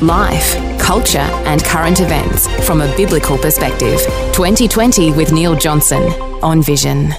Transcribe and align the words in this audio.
Life, 0.00 0.78
culture, 0.78 1.18
and 1.18 1.64
current 1.64 2.00
events 2.00 2.46
from 2.64 2.80
a 2.80 2.96
biblical 2.96 3.36
perspective. 3.36 3.98
2020 4.32 5.12
with 5.12 5.32
Neil 5.32 5.56
Johnson 5.56 6.02
on 6.42 6.62
Vision. 6.62 7.12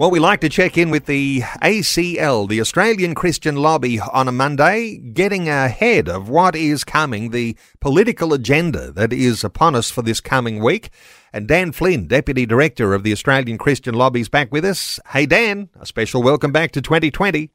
Well, 0.00 0.10
we 0.10 0.18
like 0.18 0.40
to 0.40 0.48
check 0.48 0.78
in 0.78 0.90
with 0.90 1.04
the 1.04 1.40
ACL, 1.62 2.48
the 2.48 2.60
Australian 2.60 3.14
Christian 3.14 3.56
Lobby, 3.56 4.00
on 4.00 4.28
a 4.28 4.32
Monday, 4.32 4.96
getting 4.96 5.46
ahead 5.48 6.08
of 6.08 6.28
what 6.28 6.56
is 6.56 6.84
coming, 6.84 7.32
the 7.32 7.54
political 7.80 8.32
agenda 8.32 8.90
that 8.92 9.12
is 9.12 9.44
upon 9.44 9.74
us 9.74 9.90
for 9.90 10.00
this 10.00 10.22
coming 10.22 10.62
week. 10.62 10.88
And 11.34 11.46
Dan 11.46 11.72
Flynn, 11.72 12.06
Deputy 12.06 12.46
Director 12.46 12.94
of 12.94 13.02
the 13.02 13.12
Australian 13.12 13.58
Christian 13.58 13.94
Lobby, 13.94 14.22
is 14.22 14.30
back 14.30 14.50
with 14.50 14.64
us. 14.64 14.98
Hey, 15.08 15.26
Dan, 15.26 15.68
a 15.78 15.84
special 15.84 16.22
welcome 16.22 16.50
back 16.50 16.72
to 16.72 16.80
2020. 16.80 17.50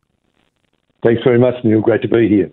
Thanks 1.04 1.24
very 1.24 1.40
much, 1.40 1.56
Neil. 1.64 1.82
Great 1.82 2.04
to 2.04 2.08
be 2.08 2.28
here. 2.28 2.52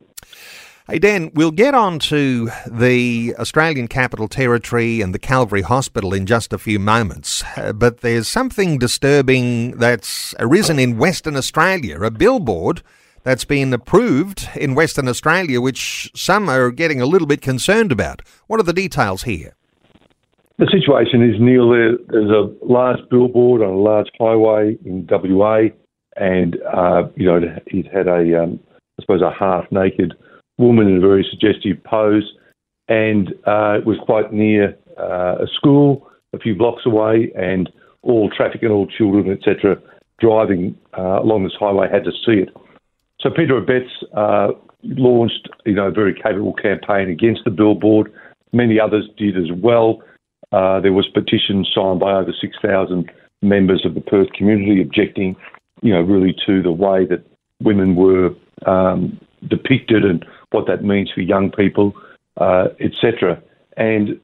Hey, 0.88 0.98
Dan, 0.98 1.30
we'll 1.32 1.52
get 1.52 1.76
on 1.76 2.00
to 2.00 2.50
the 2.66 3.36
Australian 3.38 3.86
Capital 3.86 4.26
Territory 4.26 5.00
and 5.00 5.14
the 5.14 5.18
Calvary 5.20 5.62
Hospital 5.62 6.12
in 6.12 6.26
just 6.26 6.52
a 6.52 6.58
few 6.58 6.80
moments. 6.80 7.44
Uh, 7.56 7.72
but 7.72 8.00
there's 8.00 8.26
something 8.26 8.78
disturbing 8.78 9.76
that's 9.76 10.34
arisen 10.40 10.80
in 10.80 10.98
Western 10.98 11.36
Australia, 11.36 12.02
a 12.02 12.10
billboard 12.10 12.82
that's 13.22 13.44
been 13.44 13.72
approved 13.72 14.48
in 14.56 14.74
Western 14.74 15.06
Australia, 15.06 15.60
which 15.60 16.10
some 16.16 16.48
are 16.48 16.72
getting 16.72 17.00
a 17.00 17.06
little 17.06 17.28
bit 17.28 17.42
concerned 17.42 17.92
about. 17.92 18.20
What 18.48 18.58
are 18.58 18.64
the 18.64 18.72
details 18.72 19.22
here? 19.22 19.54
The 20.58 20.66
situation 20.66 21.22
is, 21.22 21.40
Neil, 21.40 21.70
there's 22.08 22.30
a 22.30 22.52
large 22.60 22.98
billboard 23.08 23.62
on 23.62 23.70
a 23.70 23.78
large 23.78 24.08
highway 24.18 24.76
in 24.84 25.06
WA, 25.08 25.68
and, 26.16 26.56
uh, 26.74 27.04
you 27.14 27.26
know, 27.26 27.40
it, 27.66 27.86
had 27.86 28.08
a, 28.08 28.42
um, 28.42 28.58
I 28.98 29.02
suppose, 29.02 29.22
a 29.22 29.30
half 29.30 29.70
naked 29.70 30.14
woman 30.62 30.88
in 30.88 30.96
a 30.96 31.00
very 31.00 31.26
suggestive 31.28 31.82
pose, 31.84 32.32
and 32.88 33.28
uh, 33.46 33.78
it 33.78 33.86
was 33.86 33.98
quite 34.04 34.32
near 34.32 34.76
uh, 34.98 35.36
a 35.42 35.46
school 35.54 36.08
a 36.34 36.38
few 36.38 36.54
blocks 36.54 36.86
away, 36.86 37.30
and 37.36 37.68
all 38.02 38.30
traffic 38.30 38.62
and 38.62 38.72
all 38.72 38.86
children, 38.86 39.30
etc., 39.30 39.76
driving 40.18 40.76
uh, 40.96 41.20
along 41.20 41.44
this 41.44 41.52
highway 41.58 41.88
had 41.90 42.04
to 42.04 42.12
see 42.24 42.40
it. 42.40 42.48
So 43.20 43.30
Peter 43.30 43.60
Abetz 43.60 43.88
uh, 44.16 44.52
launched, 44.82 45.48
you 45.64 45.74
know, 45.74 45.88
a 45.88 45.90
very 45.90 46.14
capable 46.14 46.54
campaign 46.54 47.08
against 47.10 47.42
the 47.44 47.50
billboard. 47.50 48.12
Many 48.52 48.80
others 48.80 49.08
did 49.16 49.36
as 49.36 49.50
well. 49.54 50.02
Uh, 50.52 50.80
there 50.80 50.92
was 50.92 51.06
petitions 51.08 51.70
signed 51.74 52.00
by 52.00 52.12
over 52.12 52.32
6,000 52.38 53.10
members 53.42 53.84
of 53.84 53.94
the 53.94 54.00
Perth 54.00 54.32
community 54.32 54.82
objecting, 54.82 55.36
you 55.82 55.92
know, 55.92 56.00
really 56.00 56.34
to 56.46 56.62
the 56.62 56.72
way 56.72 57.06
that 57.06 57.24
women 57.62 57.94
were 57.96 58.30
um, 58.66 59.18
depicted 59.48 60.04
and 60.04 60.24
what 60.52 60.66
that 60.66 60.82
means 60.84 61.10
for 61.14 61.20
young 61.20 61.50
people, 61.50 61.94
uh, 62.36 62.68
etc. 62.80 63.42
And 63.76 64.20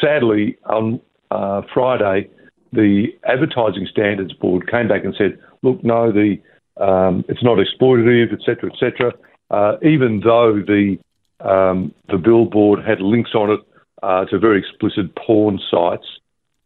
sadly, 0.00 0.56
on 0.66 1.00
uh, 1.30 1.62
Friday, 1.72 2.28
the 2.72 3.08
Advertising 3.24 3.86
Standards 3.90 4.32
Board 4.34 4.70
came 4.70 4.88
back 4.88 5.04
and 5.04 5.14
said, 5.16 5.38
"Look, 5.62 5.82
no, 5.84 6.12
the 6.12 6.36
um, 6.76 7.24
it's 7.28 7.42
not 7.42 7.58
exploitative, 7.58 8.32
etc., 8.32 8.70
etc." 8.72 9.12
Uh, 9.50 9.76
even 9.82 10.20
though 10.20 10.62
the 10.66 10.98
um, 11.40 11.94
the 12.08 12.18
billboard 12.18 12.84
had 12.84 13.00
links 13.00 13.34
on 13.34 13.50
it 13.50 13.60
uh, 14.02 14.24
to 14.26 14.38
very 14.38 14.58
explicit 14.58 15.14
porn 15.16 15.58
sites, 15.70 16.06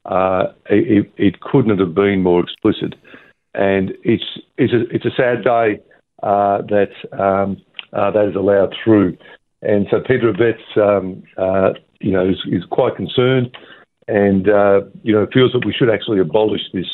uh, 0.07 0.47
it, 0.67 1.11
it, 1.17 1.41
couldn't 1.41 1.79
have 1.79 1.95
been 1.95 2.23
more 2.23 2.43
explicit. 2.43 2.95
And 3.55 3.93
it's 4.03 4.25
it's 4.57 4.73
a 4.73 4.89
it's 4.95 5.05
a 5.05 5.11
sad 5.17 5.45
day 5.45 5.81
uh, 6.23 6.63
that 6.63 6.91
um, 7.13 7.61
uh, 7.93 8.11
that 8.11 8.29
is 8.29 8.35
allowed 8.35 8.75
through. 8.83 9.17
And 9.63 9.87
so 9.91 10.01
Peter 10.01 10.33
Abetz, 10.33 10.77
um, 10.77 11.23
uh, 11.37 11.73
you 12.01 12.11
know, 12.11 12.29
is, 12.29 12.39
is, 12.47 12.65
quite 12.71 12.97
concerned 12.97 13.57
and, 14.09 14.49
uh, 14.49 14.81
you 15.03 15.13
know, 15.13 15.27
feels 15.33 15.53
that 15.53 15.65
we 15.65 15.73
should 15.73 15.91
actually 15.91 16.19
abolish 16.19 16.63
this 16.73 16.87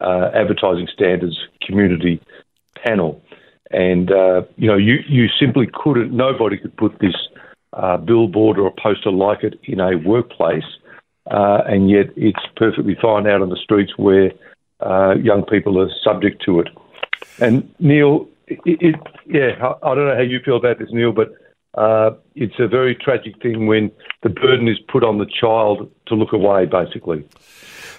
uh, 0.00 0.30
advertising 0.34 0.88
standards 0.92 1.38
community 1.66 2.20
panel. 2.82 3.22
And, 3.70 4.10
uh, 4.10 4.42
you 4.56 4.66
know, 4.66 4.76
you, 4.76 4.98
you 5.06 5.26
simply 5.38 5.68
couldn't, 5.72 6.12
nobody 6.12 6.56
could 6.56 6.76
put 6.76 6.98
this 7.00 7.14
billboard 8.06 8.58
or 8.58 8.68
a 8.68 8.80
poster 8.80 9.10
like 9.10 9.44
it 9.44 9.60
in 9.64 9.78
a 9.78 9.96
workplace, 9.96 10.64
and 11.26 11.90
yet 11.90 12.06
it's 12.16 12.40
perfectly 12.56 12.96
fine 13.00 13.26
out 13.26 13.42
on 13.42 13.50
the 13.50 13.56
streets 13.62 13.92
where 13.98 14.32
young 15.16 15.44
people 15.44 15.78
are 15.78 15.90
subject 16.02 16.42
to 16.46 16.60
it. 16.60 16.68
And 17.40 17.72
Neil, 17.78 18.26
it, 18.50 18.78
it, 18.80 18.94
yeah, 19.26 19.74
I 19.82 19.94
don't 19.94 20.06
know 20.06 20.14
how 20.14 20.22
you 20.22 20.40
feel 20.44 20.56
about 20.56 20.78
this, 20.78 20.88
Neil, 20.90 21.12
but 21.12 21.32
uh, 21.74 22.10
it's 22.34 22.54
a 22.58 22.66
very 22.66 22.94
tragic 22.94 23.40
thing 23.42 23.66
when 23.66 23.90
the 24.22 24.28
burden 24.28 24.68
is 24.68 24.78
put 24.88 25.04
on 25.04 25.18
the 25.18 25.26
child 25.26 25.90
to 26.06 26.14
look 26.14 26.32
away, 26.32 26.66
basically. 26.66 27.24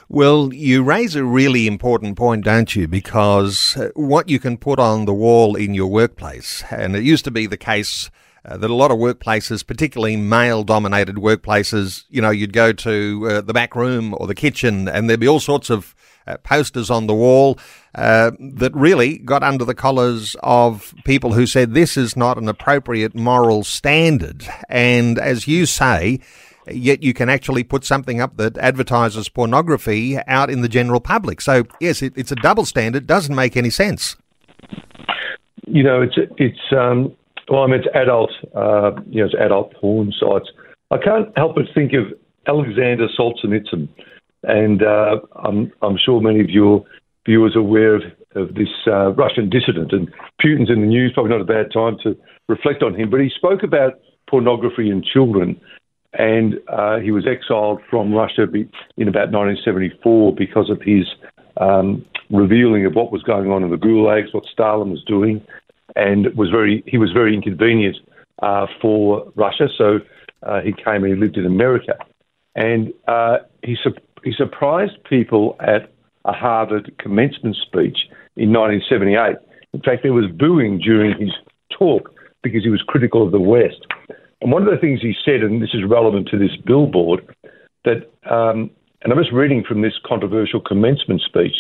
Well, 0.10 0.52
you 0.54 0.82
raise 0.82 1.16
a 1.16 1.24
really 1.24 1.68
important 1.68 2.18
point, 2.18 2.44
don't 2.44 2.76
you? 2.76 2.88
Because 2.88 3.78
uh, 3.78 3.90
what 3.94 4.28
you 4.28 4.40
can 4.40 4.58
put 4.58 4.80
on 4.80 5.06
the 5.06 5.14
wall 5.14 5.56
in 5.56 5.76
your 5.76 5.88
workplace, 5.88 6.64
and 6.72 6.96
it 6.96 7.04
used 7.04 7.26
to 7.26 7.32
be 7.32 7.46
the 7.46 7.58
case 7.58 8.10
uh, 8.46 8.58
that 8.58 8.70
a 8.70 8.76
lot 8.76 8.90
of 8.92 8.98
workplaces, 8.98 9.66
particularly 9.66 10.16
male 10.16 10.64
dominated 10.64 11.18
workplaces, 11.18 12.06
you 12.10 12.22
know, 12.22 12.30
you'd 12.30 12.54
go 12.54 12.72
to 12.72 13.28
uh, 13.30 13.42
the 13.42 13.54
back 13.54 13.76
room 13.76 14.16
or 14.18 14.28
the 14.28 14.36
kitchen 14.36 14.88
and 14.88 15.10
there'd 15.10 15.20
be 15.20 15.28
all 15.28 15.40
sorts 15.40 15.70
of 15.70 15.94
uh, 16.30 16.38
posters 16.38 16.90
on 16.90 17.08
the 17.08 17.14
wall 17.14 17.58
uh, 17.96 18.32
that 18.40 18.74
really 18.76 19.18
got 19.18 19.44
under 19.44 19.66
the 19.66 19.74
collars 19.74 20.36
of 20.44 20.94
people 21.06 21.34
who 21.34 21.46
said 21.46 21.74
this 21.74 21.98
is 21.98 22.16
not 22.16 22.38
an 22.38 22.48
appropriate 22.48 23.16
moral 23.16 23.64
standard. 23.64 24.48
And 24.70 25.18
as 25.18 25.48
you 25.48 25.66
say, 25.66 26.20
yet 26.72 27.02
you 27.04 27.14
can 27.14 27.30
actually 27.30 27.64
put 27.64 27.84
something 27.84 28.22
up 28.22 28.38
that 28.38 28.58
advertises 28.58 29.30
pornography 29.30 30.18
out 30.28 30.50
in 30.50 30.62
the 30.62 30.70
general 30.70 31.00
public. 31.00 31.42
So, 31.42 31.64
yes, 31.80 32.02
it, 32.02 32.14
it's 32.16 32.32
a 32.32 32.36
double 32.36 32.66
standard, 32.66 33.08
doesn't 33.08 33.36
make 33.36 33.58
any 33.58 33.70
sense. 33.72 34.16
You 35.66 35.84
know, 35.84 36.02
it's, 36.02 36.16
it's, 36.38 36.60
um, 36.72 37.16
well, 37.50 37.64
I 37.64 37.68
mean, 37.68 37.80
it's 37.80 37.88
adult, 37.96 38.32
uh, 38.56 38.92
you 39.10 39.22
know, 39.22 39.26
it's 39.26 39.36
adult 39.36 39.74
porn 39.76 40.14
sites. 40.20 40.50
I 40.92 40.98
can't 40.98 41.36
help 41.38 41.56
but 41.56 41.66
think 41.74 41.94
of 41.94 42.06
Alexander 42.48 43.08
Solzhenitsyn, 43.18 43.88
and 44.44 44.84
uh, 44.84 45.18
I'm, 45.36 45.72
I'm 45.82 45.98
sure 46.04 46.22
many 46.22 46.42
of 46.42 46.50
your 46.50 46.86
viewers 47.26 47.56
are 47.56 47.60
aware 47.60 47.96
of, 47.96 48.04
of 48.36 48.56
this 48.56 48.70
uh, 48.88 49.12
Russian 49.14 49.50
dissident, 49.50 49.92
and 49.92 50.10
Putin's 50.44 50.70
in 50.70 50.82
the 50.82 50.88
news, 50.88 51.12
probably 51.14 51.32
not 51.32 51.42
a 51.42 51.46
bad 51.46 51.72
time 51.72 51.98
to 52.04 52.18
reflect 52.48 52.84
on 52.84 52.96
him, 52.96 53.10
but 53.10 53.20
he 53.20 53.30
spoke 53.36 53.64
about 53.64 54.00
pornography 54.30 54.90
in 54.90 55.04
children, 55.04 55.60
and 56.14 56.56
uh, 56.70 57.00
he 57.00 57.12
was 57.12 57.26
exiled 57.28 57.82
from 57.90 58.14
Russia 58.14 58.44
in 58.98 59.08
about 59.08 59.32
1974 59.32 60.34
because 60.36 60.70
of 60.70 60.82
his 60.82 61.06
um, 61.58 62.06
revealing 62.30 62.86
of 62.86 62.96
what 62.96 63.12
was 63.12 63.22
going 63.24 63.52
on 63.52 63.64
in 63.64 63.70
the 63.70 63.78
gulags, 63.78 64.34
what 64.34 64.46
Stalin 64.52 64.92
was 64.92 65.04
doing, 65.06 65.46
and 65.96 66.34
was 66.36 66.50
very 66.50 66.84
he 66.88 66.98
was 66.98 67.12
very 67.12 67.34
inconvenient 67.34 67.98
uh, 68.42 68.68
for 68.82 69.32
Russia. 69.36 69.68
So 69.78 70.00
uh, 70.44 70.62
he 70.62 70.72
came 70.72 71.04
and 71.04 71.08
he 71.08 71.16
lived 71.16 71.38
in 71.38 71.46
America, 71.46 71.94
and 72.56 72.94
uh, 73.08 73.38
he 73.64 73.76
he 74.24 74.34
surprised 74.34 75.04
people 75.10 75.56
at 75.60 75.92
a 76.26 76.34
Harvard 76.34 76.92
commencement 77.00 77.56
speech 77.56 77.98
in 78.36 78.54
1978. 78.54 79.38
In 79.74 79.82
fact, 79.82 80.04
there 80.04 80.14
was 80.14 80.26
booing 80.38 80.80
during 80.80 81.20
his 81.20 81.32
talk 81.78 82.14
because 82.44 82.64
he 82.64 82.70
was 82.70 82.82
critical 82.88 83.26
of 83.26 83.32
the 83.32 83.40
West. 83.40 83.86
And 84.42 84.52
one 84.52 84.64
of 84.64 84.72
the 84.72 84.80
things 84.80 85.02
he 85.02 85.14
said, 85.26 85.42
and 85.42 85.62
this 85.62 85.74
is 85.74 85.84
relevant 85.88 86.28
to 86.30 86.38
this 86.38 86.56
billboard, 86.66 87.36
that, 87.84 88.10
um, 88.30 88.72
and 89.02 89.12
I'm 89.12 89.20
just 89.20 89.34
reading 89.34 89.64
from 89.68 89.82
this 89.82 89.94
controversial 90.06 90.62
commencement 90.62 91.22
speech. 91.22 91.56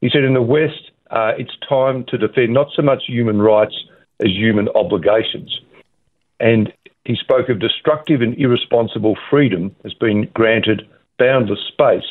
He 0.00 0.08
said, 0.10 0.24
In 0.24 0.34
the 0.34 0.42
West, 0.42 0.90
uh, 1.10 1.32
it's 1.38 1.56
time 1.68 2.04
to 2.08 2.18
defend 2.18 2.52
not 2.52 2.68
so 2.74 2.82
much 2.82 3.04
human 3.06 3.40
rights 3.40 3.74
as 4.20 4.30
human 4.30 4.68
obligations. 4.70 5.60
And 6.40 6.72
he 7.04 7.16
spoke 7.16 7.48
of 7.48 7.60
destructive 7.60 8.22
and 8.22 8.36
irresponsible 8.38 9.16
freedom 9.30 9.74
as 9.84 9.92
being 9.94 10.30
granted 10.34 10.88
boundless 11.18 11.60
space. 11.68 12.04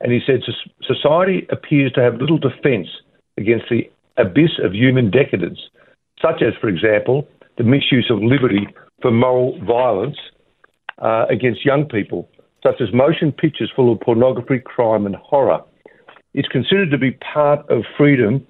And 0.00 0.12
he 0.12 0.20
said 0.26 0.40
society 0.82 1.46
appears 1.50 1.92
to 1.92 2.02
have 2.02 2.20
little 2.20 2.38
defence 2.38 2.88
against 3.38 3.66
the 3.70 3.90
abyss 4.16 4.58
of 4.62 4.74
human 4.74 5.10
decadence, 5.10 5.58
such 6.20 6.42
as, 6.42 6.54
for 6.60 6.68
example, 6.68 7.28
the 7.58 7.64
misuse 7.64 8.10
of 8.10 8.22
liberty 8.22 8.66
for 9.00 9.10
moral 9.10 9.58
violence 9.64 10.16
uh, 10.98 11.26
against 11.30 11.64
young 11.64 11.84
people, 11.86 12.28
such 12.62 12.80
as 12.80 12.92
motion 12.92 13.32
pictures 13.32 13.70
full 13.74 13.92
of 13.92 14.00
pornography, 14.00 14.58
crime, 14.58 15.06
and 15.06 15.16
horror. 15.16 15.60
It's 16.34 16.48
considered 16.48 16.90
to 16.90 16.98
be 16.98 17.12
part 17.12 17.60
of 17.70 17.84
freedom 17.96 18.46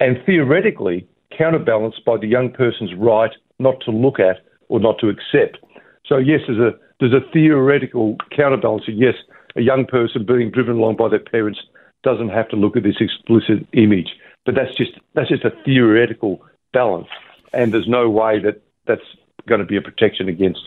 and 0.00 0.16
theoretically 0.24 1.06
counterbalanced 1.36 2.04
by 2.04 2.16
the 2.16 2.26
young 2.26 2.50
person's 2.50 2.94
right 2.96 3.30
not 3.58 3.80
to 3.84 3.90
look 3.90 4.18
at 4.18 4.38
or 4.68 4.80
not 4.80 4.98
to 5.00 5.08
accept. 5.08 5.58
So, 6.06 6.16
yes, 6.16 6.40
there's 6.46 6.58
a, 6.58 6.72
there's 7.00 7.12
a 7.12 7.20
theoretical 7.32 8.16
counterbalance. 8.34 8.84
Yes, 8.86 9.14
a 9.56 9.62
young 9.62 9.86
person 9.86 10.24
being 10.24 10.50
driven 10.50 10.76
along 10.76 10.96
by 10.96 11.08
their 11.08 11.18
parents 11.18 11.60
doesn't 12.02 12.28
have 12.28 12.48
to 12.50 12.56
look 12.56 12.76
at 12.76 12.82
this 12.82 12.96
explicit 13.00 13.66
image, 13.72 14.08
but 14.46 14.54
that's 14.54 14.74
just, 14.76 14.92
that's 15.14 15.28
just 15.28 15.44
a 15.44 15.52
theoretical 15.64 16.40
balance. 16.72 17.08
And 17.52 17.74
there's 17.74 17.88
no 17.88 18.08
way 18.08 18.38
that 18.40 18.62
that's 18.86 19.02
going 19.48 19.60
to 19.60 19.66
be 19.66 19.76
a 19.76 19.82
protection 19.82 20.28
against 20.28 20.60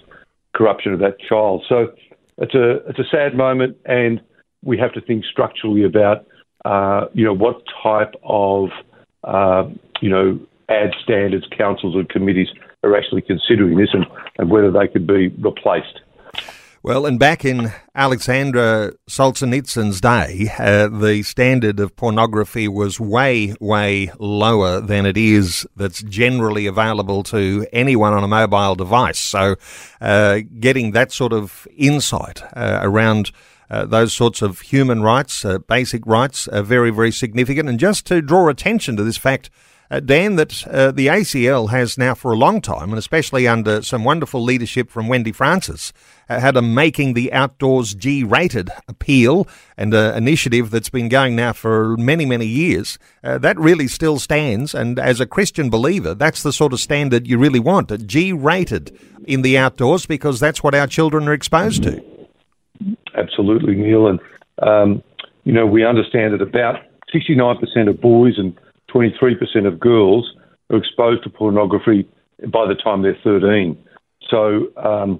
corruption 0.53 0.93
of 0.93 0.99
that 0.99 1.19
child. 1.19 1.63
So 1.67 1.93
it's 2.37 2.55
a 2.55 2.77
it's 2.87 2.99
a 2.99 3.09
sad 3.09 3.35
moment, 3.35 3.77
and 3.85 4.21
we 4.63 4.77
have 4.77 4.93
to 4.93 5.01
think 5.01 5.25
structurally 5.25 5.83
about 5.83 6.25
uh, 6.65 7.07
you 7.13 7.23
know 7.23 7.33
what 7.33 7.61
type 7.81 8.13
of 8.23 8.69
uh, 9.23 9.69
you 10.01 10.09
know 10.09 10.39
ad 10.69 10.91
standards 11.03 11.45
councils 11.55 11.95
and 11.95 12.07
committees 12.09 12.47
are 12.83 12.95
actually 12.97 13.21
considering 13.21 13.77
this, 13.77 13.89
and, 13.93 14.05
and 14.37 14.49
whether 14.49 14.71
they 14.71 14.87
could 14.87 15.07
be 15.07 15.27
replaced. 15.29 16.01
Well, 16.85 17.05
and 17.05 17.17
back 17.17 17.45
in 17.45 17.71
Alexandra 17.95 18.91
Solzhenitsyn's 19.09 20.01
day, 20.01 20.49
uh, 20.59 20.89
the 20.89 21.23
standard 21.23 21.79
of 21.79 21.95
pornography 21.95 22.67
was 22.67 22.99
way, 22.99 23.55
way 23.61 24.11
lower 24.19 24.81
than 24.81 25.05
it 25.05 25.15
is 25.15 25.65
that's 25.77 26.03
generally 26.03 26.65
available 26.65 27.23
to 27.23 27.65
anyone 27.71 28.11
on 28.11 28.25
a 28.25 28.27
mobile 28.27 28.75
device. 28.75 29.17
So, 29.17 29.55
uh, 30.01 30.41
getting 30.59 30.91
that 30.91 31.13
sort 31.13 31.31
of 31.31 31.69
insight 31.77 32.43
uh, 32.53 32.79
around 32.81 33.31
uh, 33.69 33.85
those 33.85 34.11
sorts 34.11 34.41
of 34.41 34.59
human 34.59 35.01
rights, 35.01 35.45
uh, 35.45 35.59
basic 35.59 36.05
rights, 36.05 36.49
are 36.49 36.63
very, 36.63 36.91
very 36.91 37.13
significant. 37.13 37.69
And 37.69 37.79
just 37.79 38.05
to 38.07 38.21
draw 38.21 38.49
attention 38.49 38.97
to 38.97 39.05
this 39.05 39.15
fact, 39.15 39.49
uh, 39.93 39.99
Dan, 39.99 40.37
that 40.37 40.65
uh, 40.67 40.91
the 40.91 41.05
ACL 41.05 41.69
has 41.69 41.99
now 41.99 42.15
for 42.15 42.31
a 42.31 42.35
long 42.35 42.61
time, 42.61 42.89
and 42.89 42.97
especially 42.97 43.47
under 43.47 43.83
some 43.83 44.03
wonderful 44.03 44.41
leadership 44.41 44.89
from 44.89 45.07
Wendy 45.07 45.31
Francis, 45.31 45.93
uh, 46.27 46.39
had 46.39 46.57
a 46.57 46.63
Making 46.63 47.13
the 47.13 47.31
Outdoors 47.31 47.93
G 47.93 48.23
rated 48.23 48.71
appeal 48.87 49.47
and 49.77 49.93
an 49.93 50.15
initiative 50.17 50.71
that's 50.71 50.89
been 50.89 51.09
going 51.09 51.35
now 51.35 51.53
for 51.53 51.95
many, 51.95 52.25
many 52.25 52.47
years. 52.47 52.97
Uh, 53.23 53.37
that 53.37 53.55
really 53.59 53.87
still 53.87 54.17
stands, 54.17 54.73
and 54.73 54.97
as 54.97 55.19
a 55.19 55.27
Christian 55.27 55.69
believer, 55.69 56.15
that's 56.15 56.41
the 56.41 56.51
sort 56.51 56.73
of 56.73 56.79
standard 56.79 57.27
you 57.27 57.37
really 57.37 57.59
want 57.59 57.91
a 57.91 57.99
G 57.99 58.33
rated 58.33 58.97
in 59.25 59.43
the 59.43 59.59
outdoors 59.59 60.07
because 60.07 60.39
that's 60.39 60.63
what 60.63 60.73
our 60.73 60.87
children 60.87 61.27
are 61.27 61.33
exposed 61.33 61.83
to. 61.83 62.03
Absolutely, 63.15 63.75
Neil. 63.75 64.07
And, 64.07 64.19
um, 64.63 65.03
you 65.43 65.53
know, 65.53 65.67
we 65.67 65.85
understand 65.85 66.33
that 66.33 66.41
about 66.41 66.77
69% 67.13 67.87
of 67.87 68.01
boys 68.01 68.39
and 68.39 68.57
23% 68.93 69.67
of 69.67 69.79
girls 69.79 70.31
are 70.69 70.77
exposed 70.77 71.23
to 71.23 71.29
pornography 71.29 72.07
by 72.51 72.67
the 72.67 72.75
time 72.75 73.01
they're 73.01 73.17
13. 73.23 73.77
So, 74.29 74.67
um, 74.77 75.19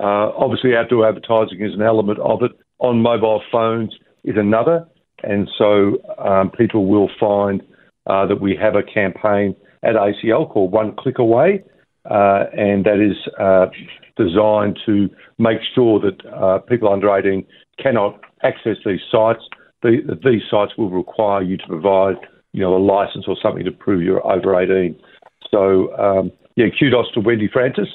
uh, 0.00 0.32
obviously, 0.36 0.74
outdoor 0.74 1.08
advertising 1.08 1.60
is 1.60 1.74
an 1.74 1.82
element 1.82 2.18
of 2.20 2.42
it. 2.42 2.52
On 2.78 3.00
mobile 3.00 3.42
phones 3.50 3.94
is 4.24 4.36
another. 4.36 4.86
And 5.22 5.48
so, 5.56 5.98
um, 6.18 6.50
people 6.50 6.86
will 6.86 7.08
find 7.20 7.62
uh, 8.06 8.26
that 8.26 8.40
we 8.40 8.56
have 8.60 8.74
a 8.74 8.82
campaign 8.82 9.54
at 9.82 9.94
ACL 9.94 10.48
called 10.50 10.72
One 10.72 10.94
Click 10.96 11.18
Away, 11.18 11.62
uh, 12.10 12.44
and 12.52 12.84
that 12.84 13.00
is 13.00 13.16
uh, 13.38 13.66
designed 14.16 14.78
to 14.86 15.08
make 15.38 15.58
sure 15.74 16.00
that 16.00 16.26
uh, 16.26 16.58
people 16.58 16.92
under 16.92 17.14
18 17.14 17.46
cannot 17.78 18.20
access 18.42 18.76
these 18.84 19.00
sites. 19.10 19.42
The, 19.82 20.18
these 20.24 20.42
sites 20.50 20.72
will 20.76 20.90
require 20.90 21.42
you 21.42 21.56
to 21.58 21.66
provide 21.66 22.16
you 22.52 22.60
know, 22.60 22.76
a 22.76 22.78
license 22.78 23.24
or 23.26 23.36
something 23.42 23.64
to 23.64 23.72
prove 23.72 24.02
you're 24.02 24.26
over 24.26 24.60
18. 24.60 24.98
So, 25.50 25.96
um, 25.98 26.32
yeah, 26.56 26.66
kudos 26.78 27.12
to 27.14 27.20
Wendy 27.20 27.48
Francis 27.48 27.88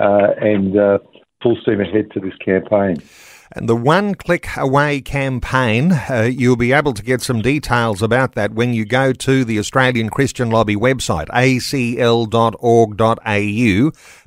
uh, 0.00 0.30
and 0.40 0.78
uh, 0.78 0.98
full 1.42 1.56
steam 1.62 1.80
ahead 1.80 2.10
to 2.12 2.20
this 2.20 2.34
campaign. 2.44 2.96
And 3.52 3.68
the 3.68 3.76
One 3.76 4.14
Click 4.16 4.48
Away 4.56 5.00
campaign, 5.00 5.92
uh, 5.92 6.28
you'll 6.30 6.56
be 6.56 6.72
able 6.72 6.92
to 6.92 7.02
get 7.02 7.22
some 7.22 7.40
details 7.40 8.02
about 8.02 8.34
that 8.34 8.52
when 8.52 8.74
you 8.74 8.84
go 8.84 9.12
to 9.12 9.44
the 9.44 9.58
Australian 9.60 10.08
Christian 10.08 10.50
Lobby 10.50 10.74
website, 10.74 11.28
acl.org.au. 11.28 12.20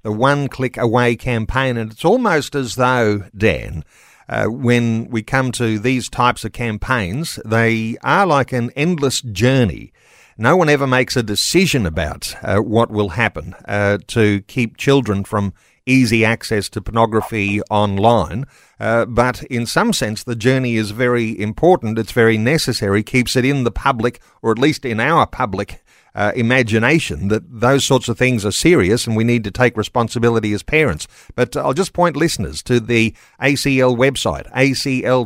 The 0.03 0.11
One 0.11 0.47
Click 0.47 0.77
Away 0.77 1.15
campaign, 1.17 1.75
and 1.77 1.91
it's 1.91 2.05
almost 2.05 2.55
as 2.55 2.75
though, 2.75 3.23
Dan, 3.35 3.83
uh, 4.29 4.45
when 4.45 5.09
we 5.09 5.21
come 5.23 5.51
to 5.53 5.79
these 5.79 6.09
types 6.09 6.43
of 6.43 6.51
campaigns, 6.51 7.39
they 7.45 7.97
are 8.03 8.25
like 8.25 8.51
an 8.51 8.71
endless 8.75 9.21
journey. 9.21 9.91
No 10.37 10.55
one 10.55 10.69
ever 10.69 10.85
makes 10.85 11.15
a 11.15 11.23
decision 11.23 11.85
about 11.85 12.35
uh, 12.43 12.57
what 12.57 12.91
will 12.91 13.09
happen 13.09 13.55
uh, 13.65 13.97
to 14.07 14.41
keep 14.41 14.77
children 14.77 15.23
from 15.23 15.53
easy 15.87 16.23
access 16.23 16.69
to 16.69 16.81
pornography 16.81 17.61
online. 17.71 18.45
Uh, 18.79 19.05
but 19.05 19.41
in 19.43 19.65
some 19.65 19.93
sense, 19.93 20.23
the 20.23 20.35
journey 20.35 20.75
is 20.75 20.91
very 20.91 21.39
important. 21.39 21.97
It's 21.97 22.11
very 22.11 22.37
necessary, 22.37 23.01
keeps 23.01 23.35
it 23.35 23.45
in 23.45 23.63
the 23.63 23.71
public, 23.71 24.19
or 24.41 24.51
at 24.51 24.59
least 24.59 24.85
in 24.85 24.99
our 24.99 25.25
public 25.25 25.81
uh, 26.17 26.31
imagination 26.35 27.27
that 27.27 27.43
those 27.47 27.85
sorts 27.85 28.09
of 28.09 28.17
things 28.17 28.43
are 28.43 28.51
serious 28.51 29.05
and 29.05 29.15
we 29.15 29.23
need 29.23 29.43
to 29.43 29.51
take 29.51 29.77
responsibility 29.77 30.51
as 30.51 30.63
parents. 30.63 31.07
But 31.35 31.55
I'll 31.55 31.75
just 31.75 31.93
point 31.93 32.17
listeners 32.17 32.63
to 32.63 32.79
the 32.79 33.13
ACL 33.39 33.95
website, 33.95 34.51
acl.org.au. 34.51 35.23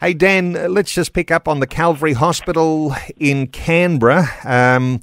Hey, 0.00 0.14
Dan, 0.14 0.72
let's 0.72 0.94
just 0.94 1.12
pick 1.12 1.32
up 1.32 1.48
on 1.48 1.58
the 1.58 1.66
Calvary 1.66 2.12
Hospital 2.12 2.94
in 3.16 3.48
Canberra. 3.48 4.28
Um, 4.44 5.00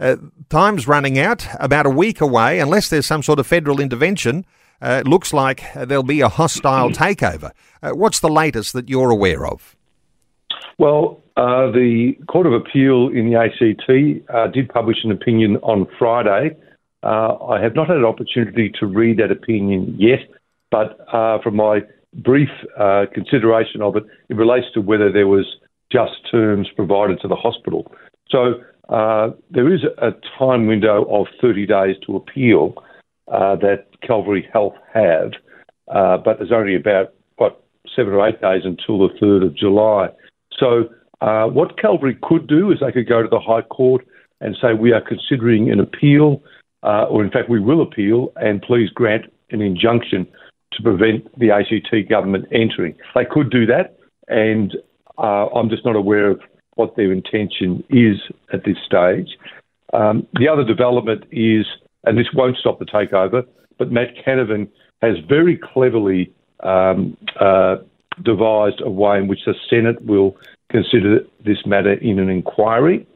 uh, 0.00 0.16
time's 0.48 0.88
running 0.88 1.18
out, 1.18 1.46
about 1.60 1.84
a 1.84 1.90
week 1.90 2.22
away, 2.22 2.60
unless 2.60 2.88
there's 2.88 3.06
some 3.06 3.22
sort 3.22 3.38
of 3.38 3.46
federal 3.46 3.78
intervention. 3.78 4.46
Uh, 4.80 5.02
it 5.04 5.08
looks 5.08 5.34
like 5.34 5.62
there'll 5.74 6.02
be 6.02 6.22
a 6.22 6.28
hostile 6.28 6.90
takeover. 6.90 7.50
Uh, 7.82 7.90
what's 7.90 8.20
the 8.20 8.30
latest 8.30 8.72
that 8.72 8.88
you're 8.88 9.10
aware 9.10 9.46
of? 9.46 9.76
Well, 10.78 11.22
uh, 11.36 11.70
the 11.70 12.14
Court 12.28 12.46
of 12.46 12.54
Appeal 12.54 13.08
in 13.08 13.30
the 13.30 13.36
ACT 13.36 14.30
uh, 14.34 14.46
did 14.48 14.70
publish 14.70 14.96
an 15.04 15.12
opinion 15.12 15.56
on 15.58 15.86
Friday. 15.98 16.56
Uh, 17.02 17.36
I 17.44 17.60
have 17.60 17.74
not 17.74 17.88
had 17.88 17.98
an 17.98 18.06
opportunity 18.06 18.72
to 18.80 18.86
read 18.86 19.18
that 19.18 19.30
opinion 19.30 19.94
yet, 19.98 20.20
but 20.70 20.98
uh, 21.12 21.38
from 21.42 21.56
my 21.56 21.80
brief 22.14 22.48
uh, 22.80 23.04
consideration 23.12 23.82
of 23.82 23.96
it, 23.96 24.04
it 24.30 24.34
relates 24.34 24.66
to 24.72 24.80
whether 24.80 25.12
there 25.12 25.26
was 25.26 25.44
just 25.92 26.12
terms 26.30 26.68
provided 26.74 27.20
to 27.20 27.28
the 27.28 27.36
hospital. 27.36 27.92
So 28.30 28.54
there 29.50 29.72
is 29.72 29.80
a 29.98 30.12
time 30.38 30.66
window 30.66 31.04
of 31.10 31.26
30 31.42 31.66
days 31.66 31.96
to 32.06 32.16
appeal 32.16 32.74
that 33.28 33.84
Calvary 34.02 34.48
Health 34.52 34.74
have, 34.94 35.32
but 35.86 36.38
there's 36.38 36.50
only 36.50 36.76
about, 36.76 37.12
what, 37.36 37.62
seven 37.94 38.14
or 38.14 38.26
eight 38.26 38.40
days 38.40 38.62
until 38.64 39.06
the 39.06 39.14
3rd 39.20 39.46
of 39.46 39.54
July. 39.54 40.08
So 40.58 40.88
uh, 41.20 41.46
what 41.46 41.78
Calvary 41.80 42.16
could 42.22 42.46
do 42.46 42.70
is 42.70 42.78
they 42.80 42.92
could 42.92 43.08
go 43.08 43.22
to 43.22 43.28
the 43.28 43.40
High 43.40 43.62
Court 43.62 44.06
and 44.40 44.56
say, 44.60 44.74
We 44.74 44.92
are 44.92 45.00
considering 45.00 45.70
an 45.70 45.80
appeal, 45.80 46.42
uh, 46.82 47.04
or 47.04 47.24
in 47.24 47.30
fact, 47.30 47.48
we 47.48 47.60
will 47.60 47.82
appeal, 47.82 48.32
and 48.36 48.60
please 48.62 48.90
grant 48.90 49.26
an 49.50 49.62
injunction 49.62 50.26
to 50.72 50.82
prevent 50.82 51.26
the 51.38 51.50
ACT 51.50 52.08
government 52.10 52.46
entering. 52.52 52.94
They 53.14 53.24
could 53.24 53.50
do 53.50 53.66
that, 53.66 53.98
and 54.28 54.76
uh, 55.18 55.46
I'm 55.46 55.70
just 55.70 55.84
not 55.84 55.96
aware 55.96 56.30
of 56.30 56.40
what 56.74 56.96
their 56.96 57.12
intention 57.12 57.82
is 57.88 58.16
at 58.52 58.64
this 58.64 58.76
stage. 58.84 59.28
Um, 59.94 60.26
the 60.34 60.48
other 60.48 60.64
development 60.64 61.24
is, 61.30 61.64
and 62.04 62.18
this 62.18 62.26
won't 62.34 62.58
stop 62.58 62.78
the 62.78 62.84
takeover, 62.84 63.46
but 63.78 63.90
Matt 63.90 64.08
Canavan 64.24 64.68
has 65.00 65.16
very 65.28 65.56
cleverly 65.56 66.32
um, 66.60 67.16
uh, 67.40 67.76
devised 68.22 68.80
a 68.82 68.90
way 68.90 69.18
in 69.18 69.28
which 69.28 69.40
the 69.46 69.54
Senate 69.70 70.02
will 70.02 70.36
consider 70.70 71.20
this 71.44 71.58
matter 71.66 71.94
in 71.94 72.18
an 72.18 72.28
inquiry. 72.28 73.06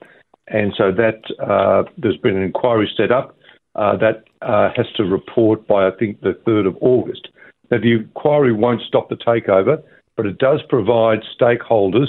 And 0.48 0.72
so 0.76 0.90
that 0.92 1.22
uh, 1.42 1.88
there's 1.96 2.16
been 2.16 2.36
an 2.36 2.42
inquiry 2.42 2.90
set 2.96 3.12
up 3.12 3.36
uh, 3.76 3.96
that 3.98 4.24
uh, 4.42 4.70
has 4.76 4.86
to 4.96 5.04
report 5.04 5.66
by, 5.66 5.86
I 5.86 5.90
think, 5.96 6.20
the 6.20 6.38
3rd 6.46 6.68
of 6.68 6.76
August. 6.80 7.28
Now, 7.70 7.78
the 7.78 7.92
inquiry 7.92 8.52
won't 8.52 8.82
stop 8.82 9.08
the 9.08 9.16
takeover, 9.16 9.80
but 10.16 10.26
it 10.26 10.38
does 10.38 10.60
provide 10.68 11.20
stakeholders, 11.40 12.08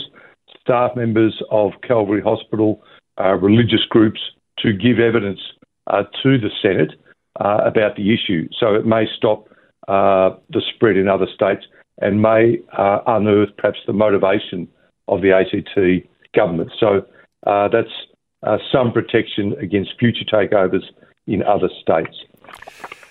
staff 0.60 0.95
members 0.95 1.39
of 1.51 1.74
Calvary 1.88 2.21
Hospital, 2.21 2.81
uh, 3.19 3.36
religious 3.36 3.86
groups, 3.89 4.19
to 4.60 4.74
give 4.74 5.00
evidence 5.00 5.39
uh, 5.88 6.03
to 6.24 6.38
the 6.39 6.50
Senate 6.62 6.93
uh, 7.39 7.60
about 7.63 7.95
the 7.95 8.13
issue. 8.13 8.48
So 8.60 8.74
it 8.74 8.86
may 8.86 9.05
stop 9.15 9.48
the 9.88 10.62
spread 10.74 10.95
in 10.95 11.07
other 11.07 11.27
states 11.33 11.65
and 12.00 12.21
may 12.21 12.60
unearth 13.07 13.50
perhaps 13.57 13.79
the 13.86 13.93
motivation 13.93 14.67
of 15.12 15.22
the 15.22 15.32
ACT 15.32 16.08
government. 16.36 16.72
So 16.80 17.06
uh, 17.46 17.68
that's 17.68 17.91
uh, 18.44 18.58
some 18.72 18.91
protection 18.91 19.53
against 19.60 19.91
future 20.00 20.25
takeovers 20.25 20.84
in 21.27 21.44
other 21.44 21.70
states. 21.82 22.18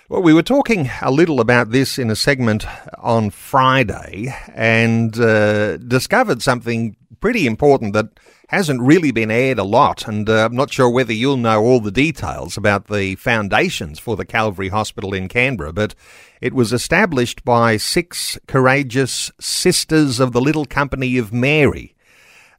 Well, 0.09 0.21
we 0.21 0.33
were 0.33 0.43
talking 0.43 0.89
a 1.01 1.09
little 1.09 1.39
about 1.39 1.71
this 1.71 1.97
in 1.97 2.09
a 2.09 2.17
segment 2.17 2.65
on 2.97 3.29
Friday 3.29 4.35
and 4.53 5.17
uh, 5.17 5.77
discovered 5.77 6.41
something 6.41 6.97
pretty 7.21 7.47
important 7.47 7.93
that 7.93 8.19
hasn't 8.49 8.81
really 8.81 9.11
been 9.11 9.31
aired 9.31 9.59
a 9.59 9.63
lot. 9.63 10.07
And 10.07 10.27
uh, 10.29 10.45
I'm 10.45 10.55
not 10.55 10.73
sure 10.73 10.89
whether 10.89 11.13
you'll 11.13 11.37
know 11.37 11.61
all 11.61 11.79
the 11.79 11.91
details 11.91 12.57
about 12.57 12.87
the 12.87 13.15
foundations 13.15 13.99
for 13.99 14.17
the 14.17 14.25
Calvary 14.25 14.69
Hospital 14.69 15.13
in 15.13 15.29
Canberra, 15.29 15.71
but 15.71 15.95
it 16.41 16.53
was 16.53 16.73
established 16.73 17.45
by 17.45 17.77
six 17.77 18.37
courageous 18.47 19.31
sisters 19.39 20.19
of 20.19 20.33
the 20.33 20.41
Little 20.41 20.65
Company 20.65 21.17
of 21.17 21.31
Mary. 21.31 21.95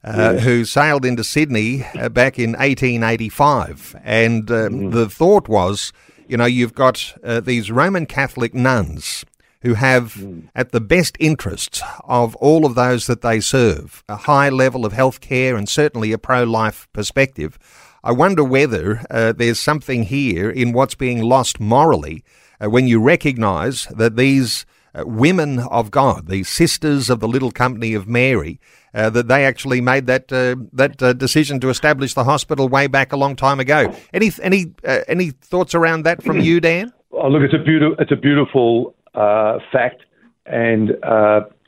Uh, 0.05 0.33
who 0.39 0.65
sailed 0.65 1.05
into 1.05 1.23
Sydney 1.23 1.85
uh, 1.97 2.09
back 2.09 2.37
in 2.37 2.51
1885. 2.57 3.95
And 4.03 4.51
um, 4.51 4.57
mm. 4.57 4.91
the 4.91 5.07
thought 5.07 5.47
was 5.47 5.93
you 6.27 6.37
know, 6.37 6.45
you've 6.45 6.73
got 6.73 7.13
uh, 7.23 7.39
these 7.39 7.71
Roman 7.71 8.05
Catholic 8.05 8.53
nuns 8.53 9.25
who 9.63 9.73
have, 9.73 10.15
mm. 10.15 10.47
at 10.53 10.71
the 10.71 10.81
best 10.81 11.17
interests 11.19 11.81
of 12.03 12.35
all 12.35 12.65
of 12.65 12.75
those 12.75 13.07
that 13.07 13.21
they 13.21 13.39
serve, 13.39 14.03
a 14.07 14.17
high 14.17 14.49
level 14.49 14.85
of 14.85 14.93
health 14.93 15.21
care 15.21 15.55
and 15.55 15.67
certainly 15.67 16.11
a 16.11 16.17
pro 16.17 16.43
life 16.43 16.87
perspective. 16.93 17.57
I 18.03 18.11
wonder 18.11 18.43
whether 18.43 19.01
uh, 19.09 19.31
there's 19.31 19.59
something 19.59 20.03
here 20.03 20.49
in 20.49 20.73
what's 20.73 20.95
being 20.95 21.21
lost 21.21 21.59
morally 21.59 22.23
uh, 22.61 22.69
when 22.69 22.87
you 22.87 23.01
recognise 23.01 23.85
that 23.85 24.17
these 24.17 24.65
uh, 24.93 25.03
women 25.05 25.59
of 25.59 25.89
God, 25.89 26.27
these 26.27 26.49
sisters 26.49 27.09
of 27.09 27.21
the 27.21 27.27
little 27.27 27.51
company 27.51 27.93
of 27.93 28.07
Mary, 28.07 28.59
uh, 28.93 29.09
that 29.09 29.29
they 29.29 29.45
actually 29.45 29.81
made 29.81 30.05
that 30.07 30.31
uh, 30.31 30.55
that 30.73 31.01
uh, 31.01 31.13
decision 31.13 31.59
to 31.61 31.69
establish 31.69 32.13
the 32.13 32.25
hospital 32.25 32.67
way 32.67 32.87
back 32.87 33.11
a 33.11 33.17
long 33.17 33.35
time 33.35 33.59
ago. 33.59 33.95
Any 34.13 34.31
any 34.41 34.73
uh, 34.83 34.99
any 35.07 35.31
thoughts 35.31 35.73
around 35.73 36.03
that 36.03 36.21
from 36.21 36.41
you, 36.41 36.59
Dan? 36.59 36.93
Oh, 37.11 37.29
look, 37.29 37.41
it's 37.41 37.53
a 37.53 37.63
beautiful 37.63 37.95
it's 37.99 38.11
a 38.11 38.15
beautiful 38.15 38.93
uh, 39.15 39.59
fact, 39.71 40.03
and 40.45 40.89